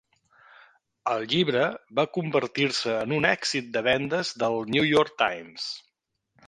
[1.11, 1.67] El llibre
[1.99, 5.71] va convertir-se en un èxit de vendes del New York Times.